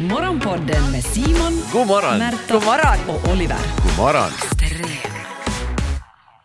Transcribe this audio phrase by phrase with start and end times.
[0.00, 2.18] Morgonpodden med Simon, God morgon!
[2.18, 2.98] Märta God morgon.
[3.08, 3.56] och Oliver.
[3.82, 4.30] God morgon!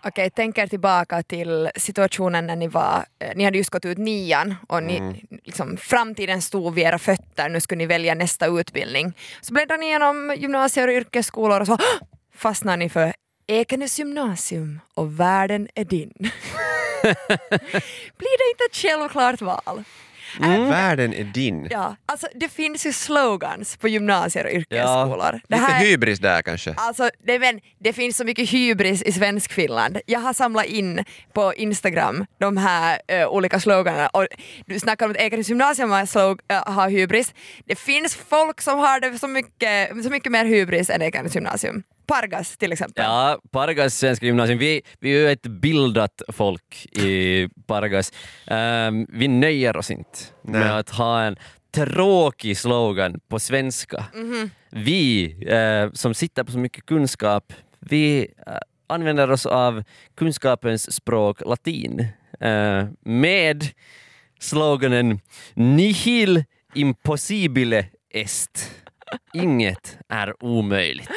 [0.05, 3.97] Okej, tänk er tillbaka till situationen när ni var, eh, ni hade just gått ut
[3.97, 5.15] nian och ni, Mm.
[5.43, 9.13] liksom, framtiden stod vid era fötter, nu skulle ni välja nästa utbildning.
[9.41, 11.77] Så bläddrar ni igenom gymnasier och yrkesskolor och så
[12.35, 13.13] fastnar ni för
[13.47, 16.13] Ekenäs gymnasium och världen är din.
[18.17, 19.83] Blir det inte ett självklart val?
[20.39, 21.67] Världen är din.
[21.71, 25.31] Ja, alltså det finns ju slogans på gymnasier och yrkesskolor.
[25.47, 26.73] Det Lite här- hybris där kanske.
[26.77, 29.99] Alltså, det, men, det finns så mycket hybris i Svenskfinland.
[30.05, 31.03] Jag har samlat in
[31.33, 34.07] på Instagram de här eh, olika sloganerna.
[34.07, 34.27] Och
[34.65, 37.33] du snackar om att Ekenäs gymnasium har, slog, eh, har hybris.
[37.65, 41.83] Det finns folk som har det så mycket, så mycket mer hybris än Ekenäs gymnasium.
[42.05, 43.03] Pargas till exempel.
[43.03, 44.59] Ja, Pargas svenska gymnasium.
[44.59, 48.11] Vi, vi är ju ett bildat folk i Pargas.
[48.47, 50.59] Ehm, vi nöjer oss inte Nej.
[50.59, 51.35] med att ha en
[51.71, 54.05] tråkig slogan på svenska.
[54.69, 58.53] Vi eh, som sitter på så mycket kunskap, vi eh,
[58.87, 59.83] använder oss av
[60.15, 62.07] kunskapens språk latin
[62.39, 63.67] eh, med
[64.39, 65.19] sloganen
[65.53, 68.71] Nihil impossibile est.
[69.33, 71.09] Inget är omöjligt.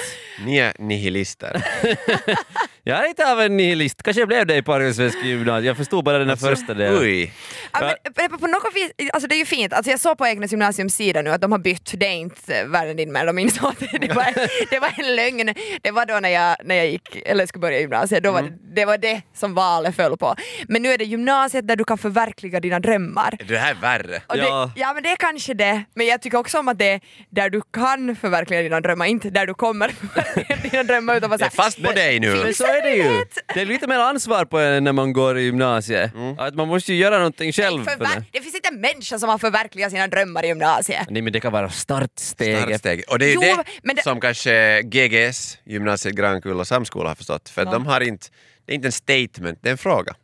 [0.45, 1.65] Ni är nihilister.
[2.89, 4.03] Jag är lite av en nihilist.
[4.03, 5.65] Kanske jag blev det i svenska gymnasium.
[5.65, 6.99] Jag förstod bara den här första delen.
[7.03, 7.33] Oj.
[7.73, 10.51] Ja, men, på något vis, alltså det är ju fint, alltså jag såg på Ekenäs
[10.51, 13.69] gymnasiums sida nu att de har bytt, det är inte världen din men de insåg
[13.71, 14.35] att det var,
[14.71, 15.55] det var en lögn.
[15.83, 18.53] Det var då när jag, när jag gick, eller skulle börja gymnasiet, då var det,
[18.75, 20.35] det var det som valet föll på.
[20.69, 23.37] Men nu är det gymnasiet där du kan förverkliga dina drömmar.
[23.39, 24.23] Är det här värre?
[24.27, 24.71] Och Ja.
[24.75, 27.01] det, ja men det är kanske det, men jag tycker också om att det är
[27.31, 31.37] där du kan förverkliga dina drömmar, inte där du kommer förverkliga dina drömmar utan bara
[31.37, 32.53] Det är fast på dig nu.
[32.79, 33.25] Är det ju.
[33.55, 36.11] Det är lite mer ansvar på en när man går i gymnasiet.
[36.39, 37.85] Att man måste ju göra någonting själv.
[37.85, 38.25] För det.
[38.33, 41.11] det finns inte en människa som har förverkligat sina drömmar i gymnasiet.
[41.11, 42.63] Nej men det kan vara startsteget.
[42.69, 43.05] Startsteg.
[43.09, 47.15] Och det är ju Jo, det men det- som kanske GGS, gymnasiet Grankulla samskola har
[47.15, 47.49] förstått.
[47.49, 48.27] För att de har inte,
[48.65, 50.15] det är inte en statement, det är en fråga.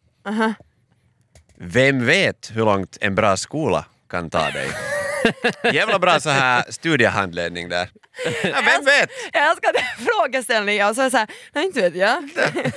[1.57, 4.69] Vem vet hur långt en bra skola kan ta dig?
[5.73, 7.89] Jävla bra så här studiehandledning där.
[8.45, 9.11] Ja, vem vet?
[9.33, 12.23] Jag älskar den frågeställningen och så är det såhär, nej inte vet jag.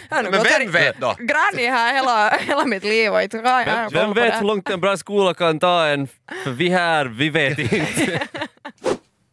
[0.10, 1.16] Men här vem vet då?
[1.20, 4.38] Granny här hela, hela mitt liv och inte har jag Vem, vet det.
[4.40, 6.08] hur långt en bra skola kan ta en?
[6.44, 8.28] För vi här, vi vet inte.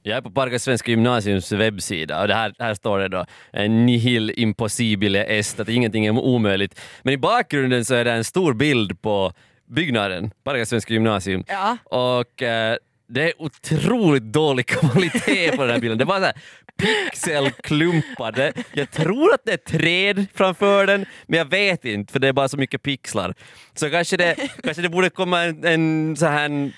[0.02, 3.26] Jag är på Pargas svenska gymnasiums webbsida och det här, här står det då
[3.68, 6.80] nihil impossibile est, att ingenting är omöjligt.
[7.02, 9.32] Men i bakgrunden så är det en stor bild på
[9.70, 11.44] byggnaden, Pargas svenska gymnasium.
[11.48, 11.76] Ja.
[11.84, 12.76] Och eh,
[13.08, 15.98] det är otroligt dålig kvalitet på den här bilden.
[15.98, 16.34] Det var så här
[16.76, 18.32] pixelklumpar.
[18.32, 22.28] Det- Jag tror att det är träd framför den, men jag vet inte för det
[22.28, 23.34] är bara så mycket pixlar.
[23.74, 26.72] Så kanske det, kanske det borde komma en, en så här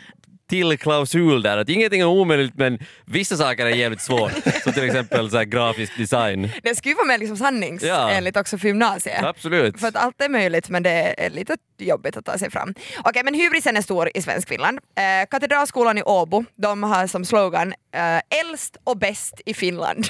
[0.55, 4.33] till klausul där, att ingenting är omöjligt men vissa saker är jävligt svårt.
[4.63, 6.51] Som till exempel så grafisk design.
[6.63, 8.41] Det skulle ju vara mer liksom sanningsenligt Ja.
[8.41, 9.23] också för gymnasiet.
[9.25, 9.81] Absolut.
[9.81, 12.75] För att allt är möjligt men det är lite jobbigt att ta sig fram.
[13.05, 14.79] Okej men hybrisen är stor i Svenskfinland.
[14.97, 20.07] Eh, Katedralskolan i Åbo, de har som slogan eh, äldst och bäst i Finland.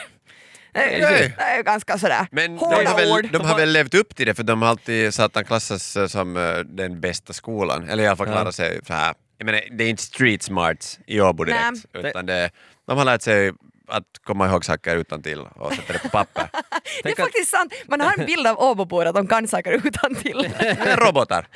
[0.72, 3.28] Det är ju ganska sådär Men de hårda har, väl, ord.
[3.32, 6.36] de har väl levt upp till det för de har alltid satt att klassas som
[6.36, 7.88] eh, den bästa skolan.
[7.88, 9.14] Eller i alla fall klarat sig så här.
[9.44, 11.86] Jag menar, det är inte street smarts i Åbo direkt.
[11.92, 12.10] Nej.
[12.10, 12.50] Utan det,
[12.86, 13.52] de har lärt sig
[13.88, 16.48] att komma ihåg saker utan till och sätta det på papper.
[17.02, 20.14] Det är faktiskt sant, man har en bild av Åbobor att de kan saker utan
[20.14, 20.52] till.
[20.58, 21.46] Det är robotar.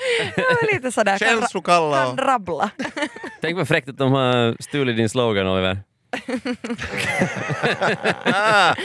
[0.73, 2.71] lite sådär, kan, kan rabbla.
[3.41, 5.79] Tänk vad fräckt att de har stulit din slogan Oliver.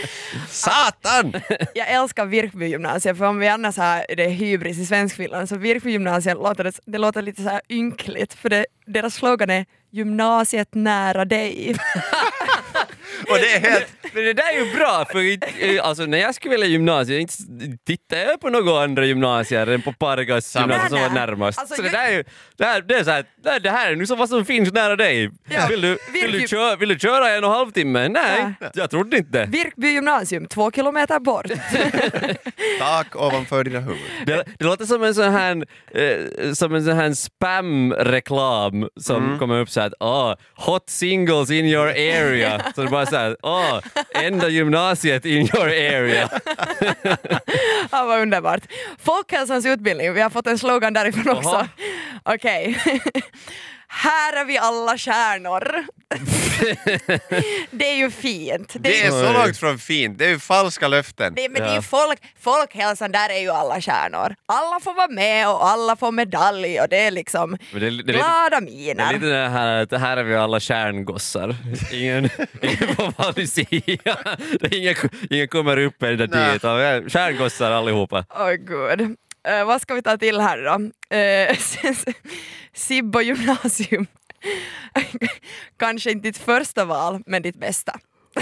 [0.49, 1.33] Satan!
[1.73, 6.37] Jag älskar Virkbygymnasiet för om vi annars har det är hybris i Svenskfinland så Virkbygymnasiet
[6.37, 11.25] låter, det, det låter lite så här ynkligt för det, deras slogan är gymnasiet nära
[11.25, 11.75] dig.
[13.29, 13.87] Och det är helt...
[14.13, 17.33] Men det där är ju bra, för alltså, när jag skulle välja gymnasiet inte
[17.87, 21.59] tittade jag på några andra gymnasier än på Pargas gymnasium som var närmast.
[21.59, 22.23] Alltså, så det där är ju,
[22.57, 23.25] det här, det är så här,
[23.59, 25.31] det här- är nu så vad som finns nära dig.
[25.49, 28.07] Ja, Vill, du, vill, du köra, vill du köra en och en halv timme?
[28.09, 28.69] Nej, Ja.
[28.73, 29.45] jag trodde inte det.
[29.45, 31.45] Virkby gymnasium, två kilometer bort.
[32.79, 34.01] Tak ovanför dina huvuden.
[34.25, 39.59] Det, det låter som en sån här, eh, som en sån här spam-reklam som kommer
[39.59, 42.61] upp så här att oh, hot singles in your area.
[42.75, 43.79] Så det bara så här, oh,
[44.13, 46.29] enda gymnasiet in your area.
[47.91, 48.61] Ja, vad underbart.
[49.03, 51.67] Folkhälsans utbildning, vi har fått en slogan därifrån också.
[52.23, 52.77] Okej.
[53.93, 55.85] här är vi alla stjärnor.
[57.71, 58.75] det är ju fint.
[58.79, 59.33] Det är så Oj.
[59.33, 61.33] långt från fint, det är ju falska löften.
[61.35, 61.75] Det, men det är Ja.
[61.75, 64.35] ju folk, folkhälsan, där är ju alla stjärnor.
[64.45, 67.79] Alla får vara med och alla får medalj och det är liksom Men det, är-
[67.79, 69.13] det, är lite, glada det är miner.
[69.13, 71.55] lite det här att här är vi alla kärngossar.
[71.91, 72.29] Ingen,
[72.61, 74.17] ingen sida.
[74.59, 74.95] Det är Ingen,
[75.29, 76.45] ingen kommer upp ända Nej.
[76.47, 76.55] dit.
[76.55, 78.25] utan vi är Kärngossar allihopa.
[78.29, 79.15] Åh gud.
[79.47, 80.79] Eh, vad ska vi ta till här då?
[81.13, 81.55] Uh,
[82.73, 84.07] Sibbo gymnasium.
[85.79, 87.99] Kanske inte ditt första val, men ditt bästa.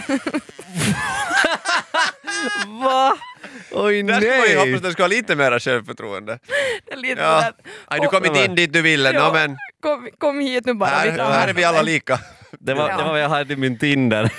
[2.83, 3.17] Va?
[3.71, 6.39] Oj Där skulle man ju hoppas att du ska ha lite mer självförtroende.
[6.85, 7.51] Det är lite Ja.
[7.85, 9.27] Aj, du kom inte in dit du ville, Ja.
[9.27, 10.89] no, men kom, kom hit nu bara.
[10.89, 12.19] här, här är vi alla lika.
[12.59, 12.97] Det var, Ja.
[12.97, 14.31] det var vad jag hade i min Tinder.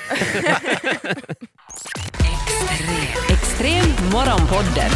[3.31, 4.91] Extrem morgonpodden.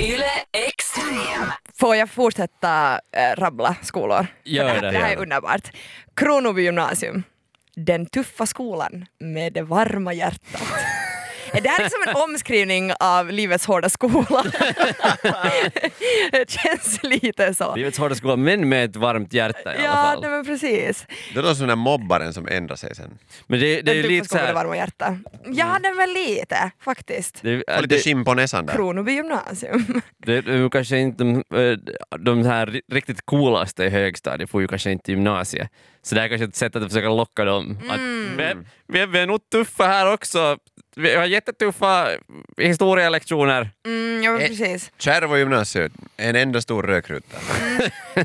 [0.00, 0.24] Yle
[0.68, 1.52] Extrem.
[1.80, 4.26] Får jag fortsätta äh, rabbla skolor?
[4.44, 5.70] Gör det, Det här är underbart.
[6.16, 7.22] Kronoby gymnasium.
[7.76, 10.62] Den tuffa skolan med det varma hjärtat.
[11.52, 14.44] Är det här liksom en omskrivning av livets hårda skola?
[16.32, 17.76] det känns lite så.
[17.76, 20.20] Livets hårda skola, men med ett varmt hjärta i alla Ja, fall.
[20.20, 21.06] nej, men precis.
[21.34, 23.18] Det är då som den där mobbaren som ändrar sig sen.
[23.46, 24.54] Men det, det är tuffa lite såhär...
[24.54, 25.14] varma hjärtat.
[25.46, 27.38] Ja, det är väl lite faktiskt.
[27.42, 28.74] Det, Får lite det, skinn på näsan där.
[28.74, 30.02] Kronoby gymnasium.
[30.26, 31.78] det, det är ju kanske inte de, eh,
[32.18, 35.68] de här ri- riktigt coolaste i högstadiet får ju kanske inte gymnasiet.
[36.02, 37.78] Så det är kanske ett sätt att försöka locka dem.
[37.90, 38.00] Att,
[38.38, 38.54] vi,
[38.88, 40.58] vi, vi är nog tuffa här också.
[40.98, 42.08] Vi har jättetuffa
[42.56, 43.70] historielektioner.
[43.86, 44.48] Mm, ja, Eh.
[44.48, 44.90] precis.
[44.98, 47.36] Kärvo gymnasiet, en enda stor rökruta.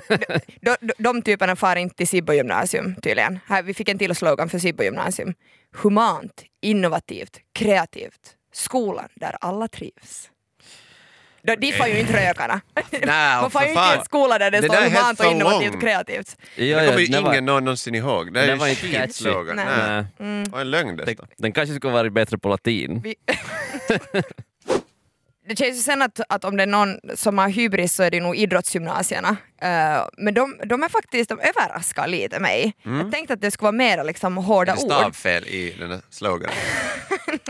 [0.62, 3.40] De, de, de typerna far inte till Sibbo gymnasium tydligen.
[3.48, 5.34] Här, vi fick en till slogan för Sibbo gymnasium.
[5.84, 8.36] Humant, innovativt, kreativt.
[8.54, 10.30] Skolan där alla trivs.
[11.48, 12.62] De, de får ju inte rökarna.
[12.92, 13.02] Nej,
[13.42, 15.82] Man får ju inte i en skola där det, Det står humant och innovativt och
[15.82, 16.36] kreativt.
[16.56, 18.34] Ja, det ja, kommer ju den var- ingen någon någonsin ihåg.
[18.34, 19.56] Det är den ju var skitslogan.
[19.56, 20.04] Nej.
[20.18, 20.46] Nej.
[20.52, 21.28] Och en lögn Den, dessutom.
[21.38, 23.02] den kanske skulle varit bättre på latin.
[23.04, 23.16] Vi...
[25.48, 28.12] Det känns ju sen att, att om det är någon som har hybris så är
[28.12, 29.30] det nog idrottsgymnasierna.
[29.62, 32.74] Eh, men de, de är faktiskt, de överraskar lite mig.
[32.84, 34.92] Jag tänkte att det skulle vara mer liksom hårda Är det ord.
[34.92, 36.56] stavfel i den här sloganen?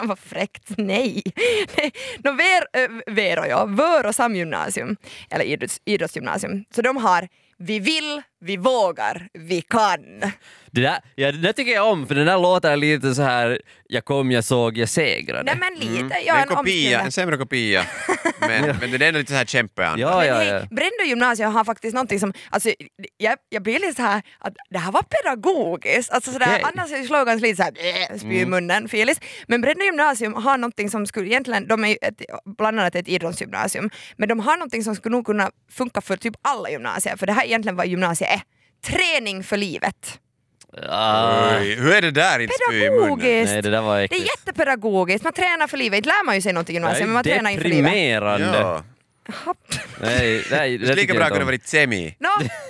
[0.08, 1.22] Vad fräckt, nej.
[2.24, 3.66] no, ver, äh, Vero, ja.
[3.66, 4.98] Vör och samgymnasium,
[5.30, 6.66] eller idrotts, idrottsgymnasium.
[6.76, 7.28] Så de har
[7.58, 10.19] vi vill, vi vågar, vi kan.
[10.72, 13.60] Det där, ja, det där tycker jag om, för den där låter lite så här
[13.94, 15.44] jag kom, jag såg, jag segrade.
[15.44, 17.86] Nej men lite, Det ja är en en kopia, en sämre kopia.
[18.40, 20.01] Men, men det är ändå lite så här kämpeanda.
[20.01, 20.60] Ja, ja, ja.
[20.60, 22.69] Brändö gymnasium har faktiskt någonting som, alltså,
[23.18, 26.12] jag, jag blir lite så här att det här var pedagogiskt.
[26.12, 26.63] Alltså sådär, Okej.
[26.74, 27.74] Annars är slogans lite såhär
[28.12, 29.19] äh, spy i munnen, filis.
[29.48, 32.22] Men Brändö gymnasium har någonting som skulle egentligen, de är ett,
[32.57, 36.36] bland annat ett idrottsgymnasium, men de har någonting som skulle nog kunna funka för typ
[36.42, 38.32] alla gymnasier, för det här är egentligen vad gymnasiet är.
[38.85, 40.19] Träning för livet.
[40.89, 43.00] Ah, Oj, hur är det där inte spy i munnen?
[43.01, 43.53] Pedagogiskt!
[43.53, 45.97] nej, det där var Det är jättepedagogiskt, man tränar för livet.
[45.97, 47.83] Inte lär man ju sig något i Det gymnasiet, men man är tränar inför livet.
[47.85, 48.57] deprimerande.
[48.57, 48.83] Ja.
[50.02, 52.16] Nej, nej, Det är lika bra kunde varit semi.
[52.20, 52.30] Nå,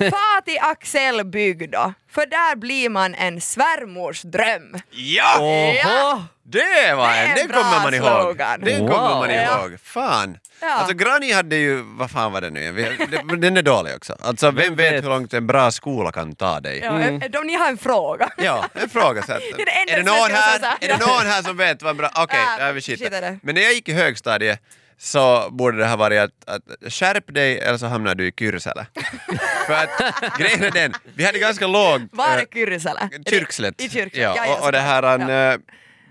[0.10, 4.76] fa till Axelbygd då, för där blir man en svärmors dröm.
[4.92, 5.38] Ja!
[5.40, 6.24] Oho!
[6.46, 8.22] Det var en, en det bra kommer man ihåg.
[8.22, 8.62] slogan.
[8.62, 8.88] Det Wow.
[8.90, 9.60] kommer man Ja.
[9.64, 9.80] ihåg.
[9.84, 10.38] Fan.
[10.62, 10.74] Ja.
[10.74, 12.98] Alltså Granny hade ju, vad fan var det nu
[13.38, 14.18] Den är dålig också.
[14.22, 16.80] Alltså vem vet hur långt en bra skola kan ta dig?
[16.80, 17.22] Ja, mm.
[17.40, 18.30] Om ni har en fråga.
[18.38, 19.24] Ja, en fråga.
[19.24, 21.82] Så att, Det är det är, det någon här, är det någon här som vet
[21.82, 22.10] vad en bra...
[22.16, 23.40] Okej, Ja, ja, vi skiter.
[23.44, 24.60] Men när jag gick i högstadiet
[25.04, 28.86] så borde det ha varit att, att skärp dig eller så hamnar du i Kyrsele.
[29.68, 32.08] För att grejen är den, vi hade ganska låg...
[32.12, 33.10] Var är eh, Kyrsele?
[33.30, 33.82] Kyrkslätt.
[33.82, 35.54] I Kyrkslätt, Ja, ja, och, och det här, en, Ja.
[35.54, 35.60] eh,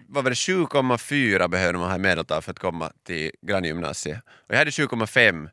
[0.09, 4.19] vad var det, 7,4 behövde man ha i medeltal för att komma till granngymnasiet.
[4.27, 5.49] Och jag hade 7,5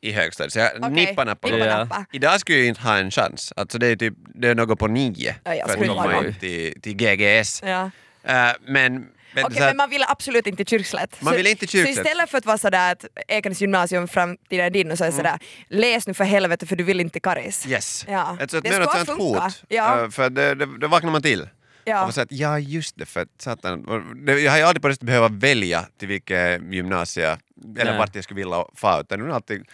[0.00, 1.86] i högstadiet, så jag Okej, nippade på nippa det.
[1.90, 2.04] Ja.
[2.12, 3.52] Idag skulle jag inte ha en chans.
[3.56, 6.80] Alltså det är typ, det är något på nio Ja, för att komma in till,
[6.80, 7.62] till GGS.
[7.64, 7.90] Ja.
[8.24, 11.16] Eh, men, men, Okej, så att- men man ville absolut inte Kyrkslätt.
[11.20, 12.06] Man Så- ville inte till Så Kyrkslätt.
[12.06, 15.16] istället för att vara sådär att Ekenäs gymnasium framtiden är din och så är det
[15.16, 15.38] sådär
[15.68, 17.66] läs nu för helvete för du vill inte Karis.
[17.66, 18.04] Yes.
[18.08, 19.22] Ja, Ett, ett, det ett ska sånt funka.
[19.22, 19.62] hot.
[19.68, 20.02] Ja.
[20.04, 21.48] Eh, för det, det, det vaknar man till.
[21.84, 22.04] Ja.
[22.06, 23.86] Och så att, ja just det, för att satan.
[24.26, 27.38] det- Jag har ju aldrig på riktigt behövt välja till vilket gymnasie
[27.78, 27.98] eller Nej.
[27.98, 29.64] vart jag skulle vilja få utan nu är det alltid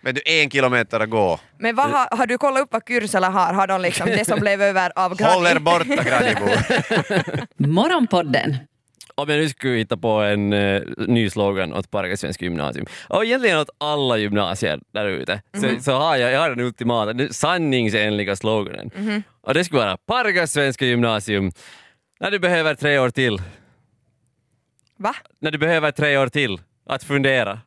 [0.00, 1.40] vet du, en kilometer att gå.
[1.58, 3.52] Men vad har, har du kollat upp vad Kyrsele har?
[3.54, 5.20] Har de liksom det som blev över av?
[5.22, 6.56] Håll er borta Grannibor.
[7.66, 8.56] Morgonpodden.
[9.18, 13.24] Om jag nu skulle hitta på en eh, ny slogan åt Parga Svenska Gymnasium, och
[13.24, 17.32] egentligen åt alla gymnasier där ute, så, så har jag, jag har den ultimata, den
[17.32, 18.90] sanningsenliga sloganen.
[19.40, 21.52] Och det skulle vara Parga Svenska Gymnasium,
[22.20, 23.42] när du behöver tre år till.
[24.96, 25.14] Va?
[25.40, 27.60] När du behöver tre år till att fundera.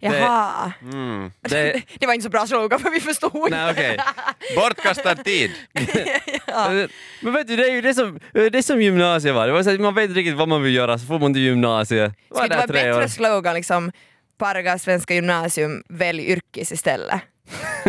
[0.00, 0.72] Jaha.
[0.82, 1.30] Mm.
[1.40, 3.50] Det, Det var inte så bra slogan för vi förstod inte.
[3.50, 3.98] nej, okej.
[4.56, 5.50] Bortkastad tid.
[7.22, 9.46] Men vet du, det är ju det som, det är som gymnasiet var.
[9.46, 11.42] Det var så man vet inte riktigt vad man vill göra, så får man till
[11.42, 12.12] gymnasiet.
[12.28, 13.08] Var det vara tre bättre år.
[13.08, 13.92] slogan liksom
[14.38, 17.20] Parga Svenska Gymnasium, välj yrkes istället?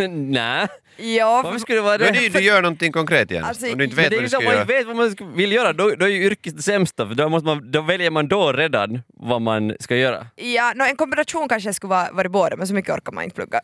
[0.08, 2.04] Nej, Ja, varför skulle det vara det?
[2.04, 3.44] Men du, du gör någonting konkret igen.
[3.44, 4.62] Alltså, Om du inte vet det är vad du ska att man göra.
[4.62, 7.28] inte vet vad man vill göra, då, då är ju yrkes det sämsta, för då,
[7.28, 10.26] måste man, då väljer man då redan vad man ska göra.
[10.36, 13.36] Ja, no, en kombination kanske skulle vara, varit båda, men så mycket orkar man inte
[13.36, 13.60] plugga.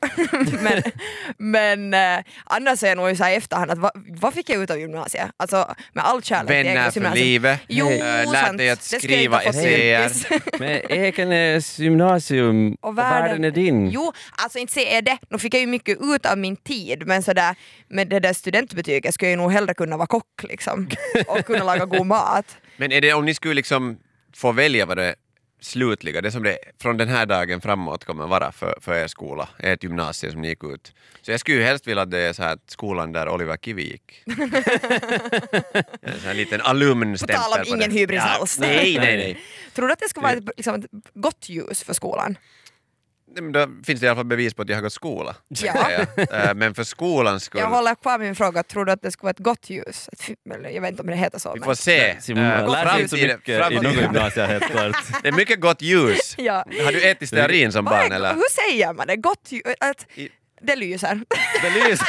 [0.62, 0.82] men
[1.36, 4.62] men eh, annars är jag nog så här i efterhand att vad, vad fick jag
[4.62, 5.30] ut av gymnasiet?
[5.36, 7.60] Alltså med all kärlek till Vänner för livet.
[7.68, 10.10] Jo, Eh, lärt dig att Det skriva essäer.
[10.58, 13.90] Men Ekenäs gymnasium och världen, är din.
[13.90, 15.18] Jo, alltså inte säger det.
[15.30, 17.56] Nu fick jag ju mycket ut av min tid, men sådär
[17.88, 20.88] med det där studentbetyget skulle jag nog hellre kunna vara kock liksom.
[21.26, 22.56] Och kunna laga god mat.
[22.76, 23.98] Men är det om ni skulle liksom
[24.34, 25.14] få välja vad det
[25.60, 29.48] slutliga, det som det från den här dagen framåt kommer vara för, för er skola,
[29.58, 30.94] ert gymnasium som ni gick ut.
[31.22, 33.56] Så jag skulle ju helst vilja att det är så här att skolan där Oliver
[33.56, 34.22] Kivi gick.
[36.02, 38.58] en sån här liten alumnstämpel På tal om ingen hybris ja, alls.
[38.58, 39.38] Nej, nej, nej.
[39.74, 42.38] Tror du att det ska vara ett, liksom, ett gott ljus för skolan?
[43.52, 45.34] Då finns det i alla fall bevis på att jag har gått skola.
[45.48, 45.74] Ja.
[46.16, 49.22] Eh, Men för skolans skull, Jag håller kvar min fråga, tror du att det ska
[49.22, 50.08] vara ett gott ljus?
[50.44, 51.52] Jag vet inte om det heter så.
[51.52, 52.16] vi men- får se.
[52.20, 54.96] Simon Eh, framtiden- i något gymnasium helt klart.
[55.22, 56.34] Det är mycket gott ljus.
[56.38, 56.54] Ja.
[56.84, 58.34] Har du ätit stearin som barn eller?
[58.34, 59.16] Hur säger man det?
[59.16, 59.62] Gott ljus?
[59.80, 60.28] Att I-
[60.62, 61.20] det lyser.
[61.62, 62.00] Belys.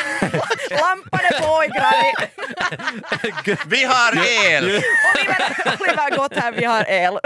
[0.71, 1.69] Lampan är på i.
[3.67, 4.63] Vi har el!
[4.65, 7.19] Oliver, Oliver gott här, vi har el.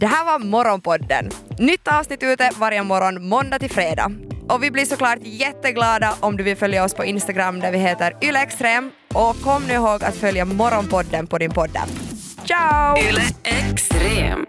[0.00, 1.30] Det här var Morgonpodden.
[1.58, 4.12] Nytt avsnitt ute varje morgon måndag till fredag.
[4.48, 8.16] Och vi blir såklart jätteglada om du vill följa oss på Instagram där vi heter
[8.22, 8.90] ylextrem.
[9.14, 11.78] Och kom nu ihåg att följa Morgonpodden på din podd.
[12.46, 12.98] Ciao!
[12.98, 14.46] Yle Extrem.